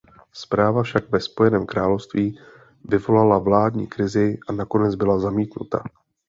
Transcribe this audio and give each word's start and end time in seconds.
Zpráva 0.33 0.83
však 0.83 1.09
ve 1.11 1.19
Spojeném 1.19 1.65
království 1.65 2.39
vyvolala 2.85 3.37
vládní 3.39 3.87
krizi 3.87 4.37
a 4.47 4.51
nakonec 4.53 4.95
byla 4.95 5.19
zamítnuta. 5.19 5.83